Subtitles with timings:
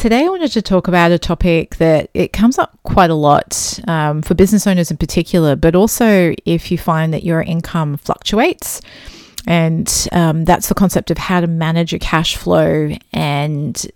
[0.00, 3.78] Today, I wanted to talk about a topic that it comes up quite a lot
[3.86, 8.80] um, for business owners in particular, but also if you find that your income fluctuates.
[9.46, 13.90] And um, that's the concept of how to manage your cash flow and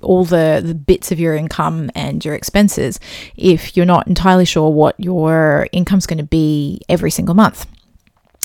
[0.00, 3.00] all the, the bits of your income and your expenses
[3.34, 7.66] if you're not entirely sure what your income's going to be every single month.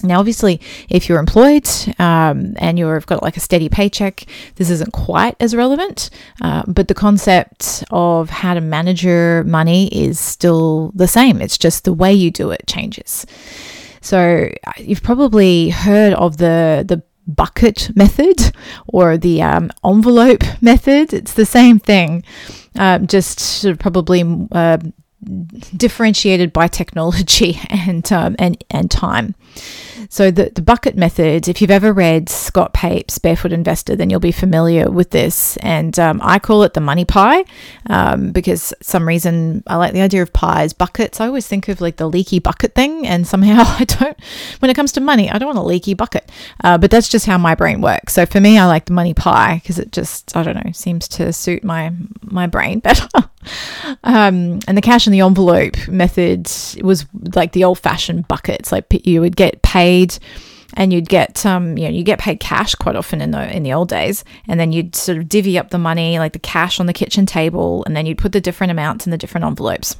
[0.03, 1.67] Now, obviously, if you're employed
[1.99, 6.09] um, and you've got like a steady paycheck, this isn't quite as relevant.
[6.41, 11.41] Uh, but the concept of how to manage your money is still the same.
[11.41, 13.25] It's just the way you do it changes.
[14.01, 18.51] So uh, you've probably heard of the the bucket method
[18.87, 21.13] or the um, envelope method.
[21.13, 22.23] It's the same thing,
[22.77, 24.77] uh, just sort of probably uh,
[25.75, 29.35] differentiated by technology and um, and and time.
[30.09, 34.19] So the, the bucket method, if you've ever read Scott Pape's Barefoot Investor, then you'll
[34.19, 35.57] be familiar with this.
[35.57, 37.45] And um, I call it the money pie
[37.89, 41.21] um, because some reason I like the idea of pies, buckets.
[41.21, 44.17] I always think of like the leaky bucket thing, and somehow I don't.
[44.59, 46.31] When it comes to money, I don't want a leaky bucket.
[46.63, 48.13] Uh, but that's just how my brain works.
[48.13, 51.07] So for me, I like the money pie because it just I don't know seems
[51.09, 53.07] to suit my my brain better.
[54.03, 56.49] um, and the cash in the envelope method
[56.81, 58.71] was like the old fashioned buckets.
[58.71, 59.92] Like you would get paid
[60.75, 63.63] and you'd get um you know you get paid cash quite often in the in
[63.63, 64.23] the old days.
[64.47, 67.25] And then you'd sort of divvy up the money like the cash on the kitchen
[67.25, 69.95] table and then you'd put the different amounts in the different envelopes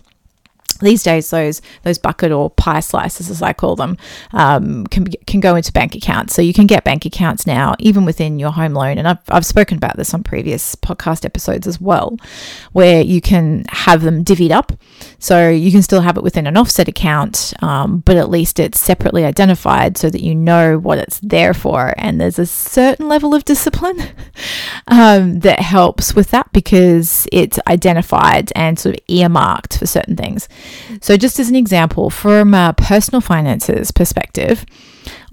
[0.83, 3.97] these days, those those bucket or pie slices, as I call them,
[4.31, 6.33] um, can can go into bank accounts.
[6.33, 8.97] So you can get bank accounts now, even within your home loan.
[8.97, 12.17] And I've I've spoken about this on previous podcast episodes as well,
[12.71, 14.73] where you can have them divvied up.
[15.19, 18.79] So you can still have it within an offset account, um, but at least it's
[18.79, 21.93] separately identified so that you know what it's there for.
[21.97, 24.01] And there's a certain level of discipline
[24.87, 30.49] um, that helps with that because it's identified and sort of earmarked for certain things.
[31.01, 34.65] So, just as an example, from a personal finances perspective,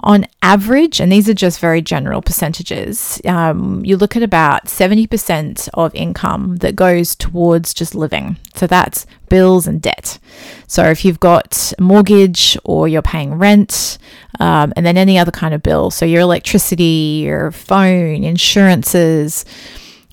[0.03, 5.69] on average, and these are just very general percentages, um, you look at about 70%
[5.75, 8.37] of income that goes towards just living.
[8.55, 10.19] So that's bills and debt.
[10.67, 13.99] So if you've got a mortgage or you're paying rent,
[14.39, 19.45] um, and then any other kind of bill, so your electricity, your phone, insurances,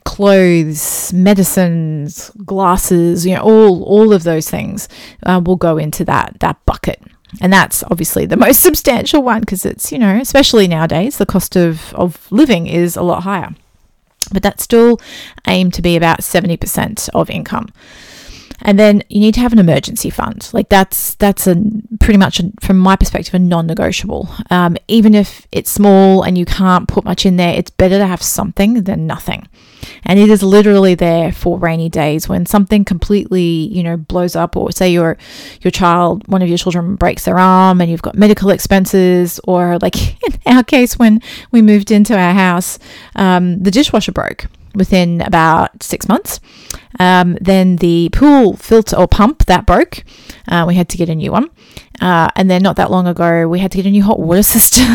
[0.07, 4.88] clothes, medicines, glasses, you know, all all of those things
[5.23, 7.01] uh, will go into that that bucket.
[7.41, 11.57] And that's obviously the most substantial one because it's, you know, especially nowadays, the cost
[11.57, 13.53] of, of living is a lot higher.
[14.31, 15.01] But that's still
[15.45, 17.68] aimed to be about 70% of income.
[18.62, 20.50] And then you need to have an emergency fund.
[20.53, 21.62] Like that's that's a
[22.00, 24.29] pretty much a, from my perspective a non-negotiable.
[24.50, 28.07] Um, even if it's small and you can't put much in there, it's better to
[28.07, 29.47] have something than nothing.
[30.03, 34.55] And it is literally there for rainy days when something completely you know blows up,
[34.55, 35.17] or say your
[35.61, 39.77] your child, one of your children breaks their arm, and you've got medical expenses, or
[39.79, 39.95] like
[40.45, 41.21] in our case when
[41.51, 42.79] we moved into our house,
[43.15, 46.39] um, the dishwasher broke within about six months.
[46.99, 50.03] Um, then the pool filter or pump that broke.
[50.47, 51.49] Uh, we had to get a new one.
[51.99, 54.43] Uh, and then not that long ago, we had to get a new hot water
[54.43, 54.85] system,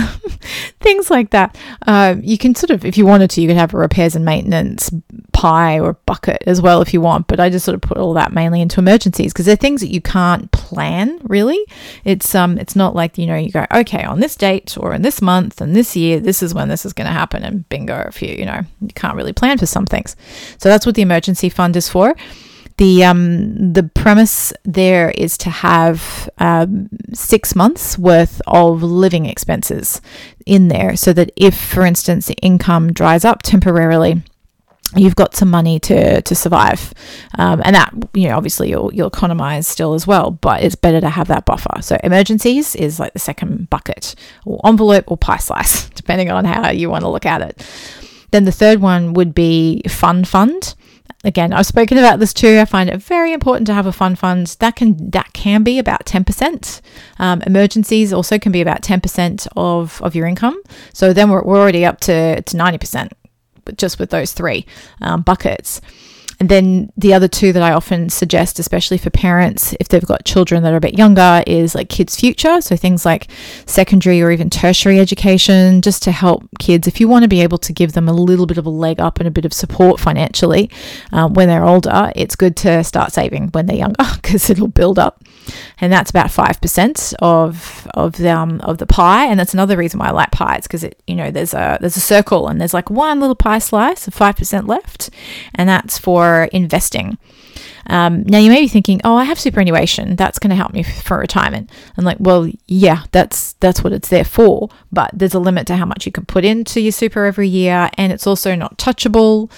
[0.80, 1.56] things like that.
[1.86, 4.24] Uh, you can sort of, if you wanted to, you could have a repairs and
[4.24, 4.90] maintenance
[5.32, 7.26] pie or bucket as well if you want.
[7.26, 9.92] But I just sort of put all that mainly into emergencies because they're things that
[9.92, 11.60] you can't plan really.
[12.04, 15.02] It's um, it's not like you know you go okay on this date or in
[15.02, 18.04] this month and this year this is when this is going to happen and bingo.
[18.06, 20.14] If you you know you can't really plan for some things,
[20.58, 22.14] so that's what the emergency fund is for
[22.78, 30.00] the um, the premise there is to have um, six months worth of living expenses
[30.46, 34.22] in there, so that if, for instance, income dries up temporarily,
[34.96, 36.92] you've got some money to to survive,
[37.38, 41.00] um, and that you know obviously you'll you'll economize still as well, but it's better
[41.00, 41.82] to have that buffer.
[41.82, 44.14] So emergencies is like the second bucket,
[44.44, 47.64] or envelope, or pie slice, depending on how you want to look at it.
[48.32, 50.74] Then the third one would be fun fund
[51.24, 52.58] again, I've spoken about this too.
[52.58, 54.56] I find it very important to have a fun fund.
[54.58, 56.80] That can that can be about ten percent.
[57.18, 60.60] Um, emergencies also can be about ten percent of of your income.
[60.92, 63.12] So then we're, we're already up to to ninety percent,
[63.76, 64.66] just with those three
[65.00, 65.80] um, buckets.
[66.42, 70.24] And then the other two that I often suggest, especially for parents, if they've got
[70.24, 72.60] children that are a bit younger, is like kids' future.
[72.60, 73.28] So things like
[73.64, 76.88] secondary or even tertiary education, just to help kids.
[76.88, 78.98] If you want to be able to give them a little bit of a leg
[78.98, 80.68] up and a bit of support financially
[81.12, 84.98] um, when they're older, it's good to start saving when they're younger because it'll build
[84.98, 85.22] up.
[85.78, 89.26] And that's about five percent of of the um, of the pie.
[89.26, 91.96] And that's another reason why I like pies because it you know there's a there's
[91.96, 95.08] a circle and there's like one little pie slice of five percent left,
[95.54, 95.98] and that's
[96.52, 97.18] investing.
[97.86, 100.16] Um, now you may be thinking, oh, I have superannuation.
[100.16, 101.70] That's going to help me for retirement.
[101.96, 104.68] I'm like, well, yeah, that's that's what it's there for.
[104.90, 107.90] But there's a limit to how much you can put into your super every year,
[107.98, 109.50] and it's also not touchable.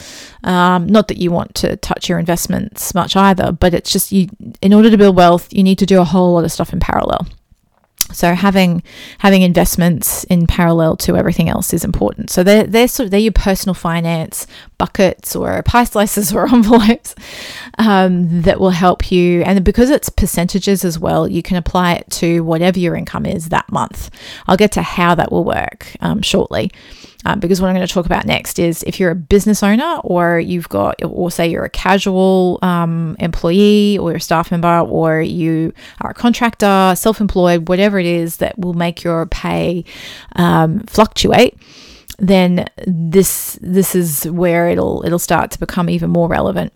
[0.43, 4.29] Um, not that you want to touch your investments much either, but it's just you.
[4.63, 6.81] In order to build wealth, you need to do a whole lot of stuff in
[6.81, 7.27] parallel.
[8.13, 8.83] So having
[9.19, 12.31] having investments in parallel to everything else is important.
[12.31, 14.47] So they're they're sort of they're your personal finance
[14.79, 17.15] buckets or pie slices or envelopes
[17.79, 19.43] um, that will help you.
[19.43, 23.49] And because it's percentages as well, you can apply it to whatever your income is
[23.49, 24.11] that month.
[24.47, 26.71] I'll get to how that will work um, shortly.
[27.25, 29.99] Um, because what I'm going to talk about next is if you're a business owner
[30.05, 35.21] or you've got, or say you're a casual um, employee or a staff member or
[35.23, 39.85] you are a contractor, self employed, whatever it is that will make your pay
[40.37, 41.57] um, fluctuate
[42.19, 46.73] then this this is where it'll it'll start to become even more relevant.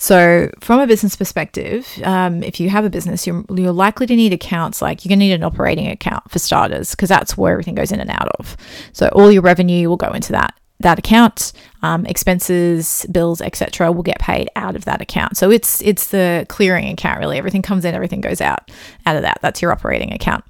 [0.00, 4.14] So, from a business perspective, um, if you have a business, you're, you're likely to
[4.14, 7.50] need accounts like you're going to need an operating account for starters because that's where
[7.50, 8.56] everything goes in and out of.
[8.92, 11.52] So, all your revenue will go into that that account.
[11.82, 15.36] Um, expenses, bills, etc., will get paid out of that account.
[15.36, 17.36] So it's it's the clearing account really.
[17.36, 18.70] Everything comes in, everything goes out
[19.04, 19.38] out of that.
[19.42, 20.44] That's your operating account.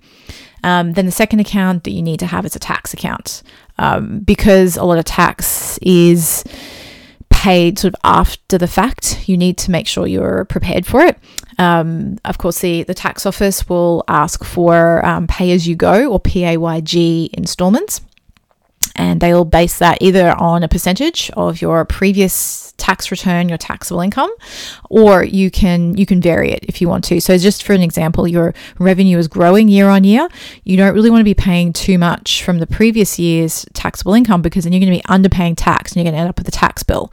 [0.65, 3.43] Um, then the second account that you need to have is a tax account
[3.79, 6.45] um, because a lot of tax is
[7.31, 9.29] paid sort of after the fact.
[9.29, 11.19] You need to make sure you're prepared for it.
[11.59, 16.11] Um, of course, the, the tax office will ask for um, pay as you go
[16.13, 18.01] or PAYG installments
[18.99, 24.01] and they'll base that either on a percentage of your previous tax return your taxable
[24.01, 24.31] income
[24.89, 27.21] or you can you can vary it if you want to.
[27.21, 30.29] So just for an example your revenue is growing year on year.
[30.65, 34.43] You don't really want to be paying too much from the previous year's taxable income
[34.43, 36.49] because then you're going to be underpaying tax and you're going to end up with
[36.49, 37.13] a tax bill.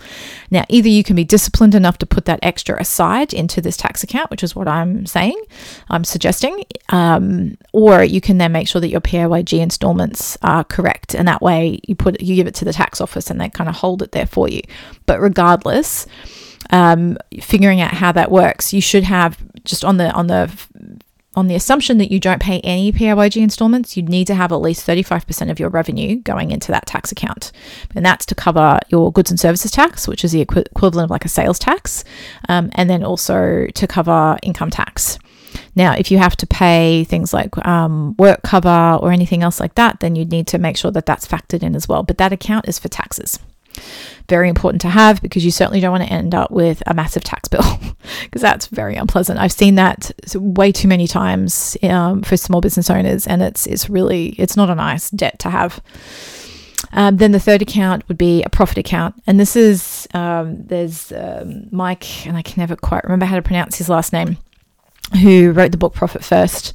[0.52, 4.04] Now either you can be disciplined enough to put that extra aside into this tax
[4.04, 5.40] account which is what i'm saying
[5.90, 11.16] i'm suggesting um, or you can then make sure that your PAYG installments are correct.
[11.16, 13.70] And that way you put you give it to the tax office and they kind
[13.70, 14.62] of hold it there for you.
[15.06, 16.08] But regardless,
[16.70, 20.52] um, figuring out how that works, you should have just on the on the
[21.36, 24.62] on the assumption that you don't pay any PAYG installments, you'd need to have at
[24.62, 27.52] least 35% of your revenue going into that tax account.
[27.94, 31.10] And that's to cover your goods and services tax, which is the equi- equivalent of
[31.12, 32.04] like a sales tax,
[32.48, 35.20] um, and then also to cover income tax.
[35.76, 39.76] Now, if you have to pay things like um, work cover or anything else like
[39.76, 42.04] that, then you'd need to make sure that that's factored in as well.
[42.04, 43.40] But that account is for taxes.
[44.30, 47.24] Very important to have because you certainly don't want to end up with a massive
[47.24, 47.62] tax bill
[48.24, 49.40] because that's very unpleasant.
[49.40, 53.90] I've seen that way too many times um, for small business owners, and it's it's
[53.90, 55.82] really it's not a nice debt to have.
[56.92, 61.12] Um, then the third account would be a profit account, and this is um, there's
[61.12, 64.38] um, Mike, and I can never quite remember how to pronounce his last name
[65.22, 66.74] who wrote the book Profit First.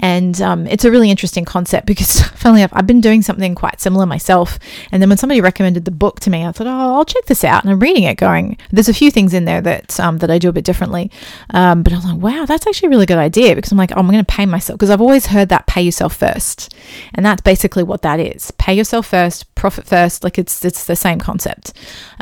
[0.00, 3.80] And um, it's a really interesting concept because, funnily enough, I've been doing something quite
[3.80, 4.58] similar myself.
[4.90, 7.44] And then when somebody recommended the book to me, I thought, oh, I'll check this
[7.44, 7.62] out.
[7.62, 10.38] And I'm reading it, going, there's a few things in there that um, that I
[10.38, 11.10] do a bit differently.
[11.50, 14.00] Um, but I'm like, wow, that's actually a really good idea because I'm like, oh,
[14.00, 16.74] I'm going to pay myself because I've always heard that pay yourself first,
[17.14, 20.24] and that's basically what that is: pay yourself first, profit first.
[20.24, 21.72] Like it's it's the same concept,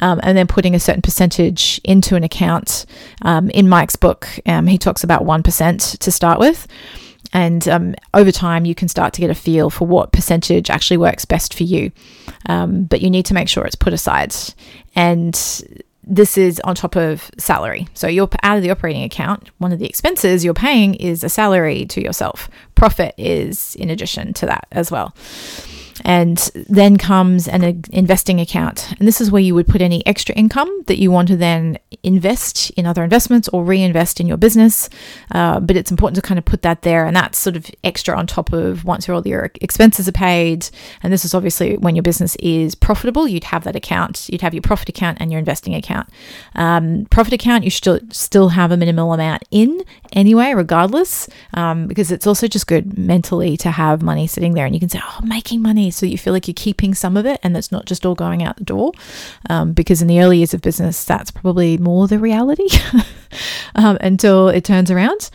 [0.02, 2.84] um, and then putting a certain percentage into an account.
[3.22, 6.66] Um, in Mike's book, um, he talks about one percent to start with.
[7.32, 10.96] And um, over time, you can start to get a feel for what percentage actually
[10.96, 11.92] works best for you.
[12.46, 14.34] Um, but you need to make sure it's put aside.
[14.94, 15.34] And
[16.02, 17.86] this is on top of salary.
[17.92, 19.50] So you're out of the operating account.
[19.58, 22.48] One of the expenses you're paying is a salary to yourself.
[22.74, 25.14] Profit is in addition to that as well.
[26.04, 26.38] And
[26.68, 28.92] then comes an investing account.
[28.98, 31.78] And this is where you would put any extra income that you want to then
[32.02, 34.88] invest in other investments or reinvest in your business.
[35.32, 37.06] Uh, but it's important to kind of put that there.
[37.06, 40.68] And that's sort of extra on top of once all your expenses are paid.
[41.02, 44.28] And this is obviously when your business is profitable, you'd have that account.
[44.28, 46.08] You'd have your profit account and your investing account.
[46.54, 52.10] Um, profit account, you should still have a minimal amount in anyway, regardless, um, because
[52.10, 55.20] it's also just good mentally to have money sitting there and you can say, oh,
[55.24, 58.06] making money so you feel like you're keeping some of it and it's not just
[58.06, 58.92] all going out the door.
[59.50, 62.68] Um, because in the early years of business, that's probably more the reality
[63.74, 65.30] um, until it turns around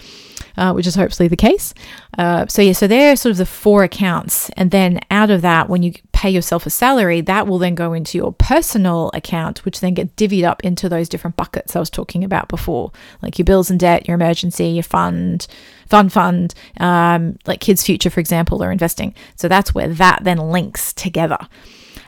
[0.58, 1.74] uh, which is hopefully the case.
[2.18, 5.70] Uh, so yeah, so they're sort of the four accounts, and then out of that,
[5.70, 5.94] when you
[6.24, 10.16] pay yourself a salary, that will then go into your personal account, which then get
[10.16, 13.78] divvied up into those different buckets I was talking about before, like your bills and
[13.78, 15.46] debt, your emergency, your fund,
[15.90, 19.14] fund fund, um, like kids' future, for example, or investing.
[19.36, 21.40] So that's where that then links together.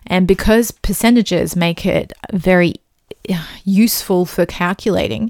[0.07, 2.75] And because percentages make it very
[3.29, 5.29] uh, useful for calculating,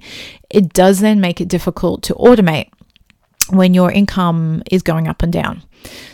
[0.52, 2.70] it does then make it difficult to automate
[3.50, 5.64] when your income is going up and down.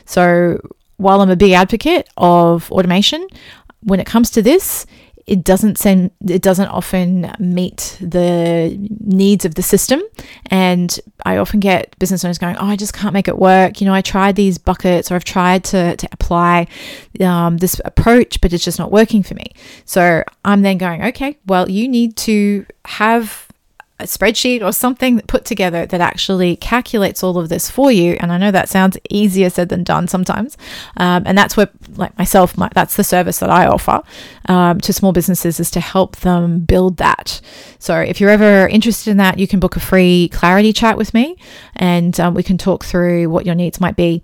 [0.06, 0.62] So,
[1.02, 3.28] while I'm a big advocate of automation,
[3.82, 4.86] when it comes to this,
[5.28, 10.02] it doesn't send it doesn't often meet the needs of the system.
[10.48, 13.82] And i often get business owners going oh i just can't make it work.
[13.82, 16.68] You know i tried these buckets or i've tried to, to apply
[17.20, 19.54] um, this approach but it's just not working for me.
[19.86, 23.51] So i'm then going okay well you need to have
[24.02, 28.18] a spreadsheet or something put together that actually calculates all of this for you.
[28.20, 30.58] And I know that sounds easier said than done sometimes.
[30.98, 34.04] Um, and that's where, like myself, my, that's the service that I offer
[34.48, 37.42] um, to small businesses is to help them build that.
[37.80, 41.14] So if you're ever interested in that, you can book a free clarity chat with
[41.14, 41.38] me
[41.76, 44.22] and um, we can talk through what your needs might be.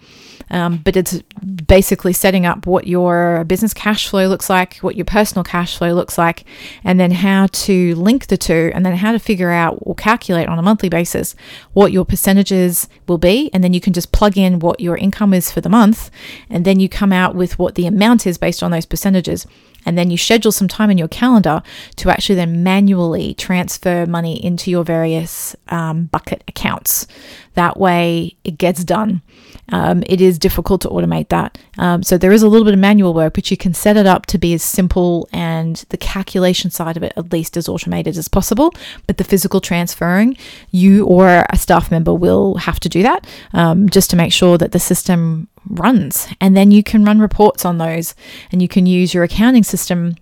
[0.50, 1.22] Um, but it's
[1.66, 5.94] basically setting up what your business cash flow looks like, what your personal cash flow
[5.94, 6.46] looks like,
[6.84, 10.48] and then how to link the two, and then how to figure out or calculate
[10.48, 11.36] on a monthly basis
[11.74, 13.50] what your percentages will be.
[13.54, 16.10] And then you can just plug in what your income is for the month,
[16.50, 19.46] and then you come out with what the amount is based on those percentages
[19.86, 21.62] and then you schedule some time in your calendar
[21.98, 27.08] to actually then manually transfer money into your various um, bucket accounts.
[27.54, 29.22] That way it gets done.
[29.70, 31.58] Um, it is difficult to automate that.
[31.78, 34.06] Um, so there is a little bit of manual work, but you can set it
[34.06, 38.18] up to be as simple and the calculation side of it at least as automated
[38.18, 38.74] as possible.
[39.08, 40.38] But the physical transferring,
[40.72, 44.58] you or a staff member will have to do that um, just to make sure
[44.58, 46.28] that the system runs.
[46.40, 48.16] And then you can run reports on those
[48.52, 50.16] and you can use your accounting system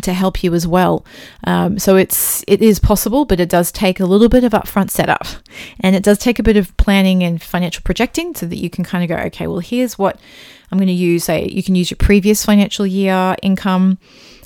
[0.00, 1.04] to help you as well.
[1.44, 4.90] Um, so it's it is possible, but it does take a little bit of upfront
[4.90, 5.26] setup,
[5.80, 8.84] and it does take a bit of planning and financial projecting, so that you can
[8.84, 10.18] kind of go, okay, well, here's what
[10.70, 11.24] I'm going to use.
[11.24, 13.98] Say you can use your previous financial year income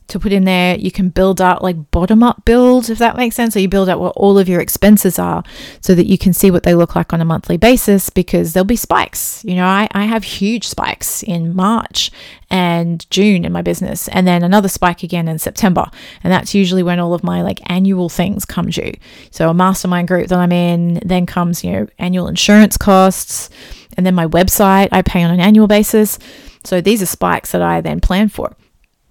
[0.09, 0.77] to put in there.
[0.77, 3.55] You can build out like bottom up build, if that makes sense.
[3.55, 5.43] So you build out what all of your expenses are
[5.81, 8.65] so that you can see what they look like on a monthly basis because there'll
[8.65, 9.45] be spikes.
[9.45, 12.11] You know, I, I have huge spikes in March
[12.49, 15.91] and June in my business, and then another spike again in September.
[16.23, 18.93] And that's usually when all of my like annual things come due.
[19.33, 23.51] So a mastermind group that I'm in, then comes, you know, annual insurance costs,
[23.97, 26.19] and then my website I pay on an annual basis.
[26.65, 28.57] So these are spikes that I then plan for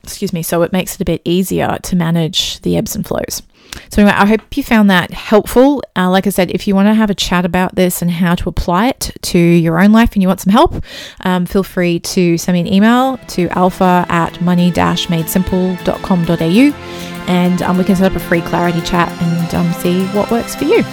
[0.06, 3.42] excuse me, so it makes it a bit easier to manage the ebbs and flows.
[3.90, 5.84] So, anyway, I hope you found that helpful.
[5.98, 8.34] Uh, like I said, if you want to have a chat about this and how
[8.36, 10.82] to apply it to your own life and you want some help,
[11.22, 17.78] um, feel free to send me an email to alpha at money madesimple.com.au and um,
[17.78, 20.84] we can set up a free clarity chat and um, see what works for you.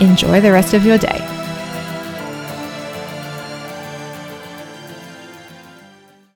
[0.00, 1.33] Enjoy the rest of your day.